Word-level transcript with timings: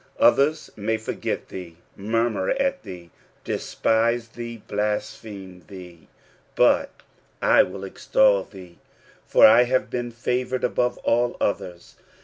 Others 0.19 0.71
may 0.75 0.97
forget 0.97 1.49
thee, 1.49 1.77
murmur 1.95 2.49
at 2.49 2.81
thee, 2.81 3.11
despise 3.43 4.29
thee, 4.29 4.63
blaspheme 4.67 5.63
thee, 5.67 6.07
but 6.55 6.89
"I 7.39 7.61
will 7.61 7.83
extol 7.83 8.43
thee," 8.43 8.79
for 9.27 9.45
I 9.45 9.65
have 9.65 9.91
been 9.91 10.09
favoured 10.09 10.63
above 10.63 10.97
all 11.03 11.37
otherB. 11.39 11.97